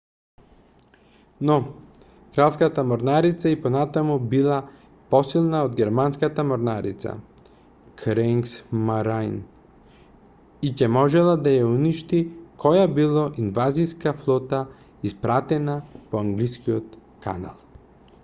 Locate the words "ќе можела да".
10.81-11.55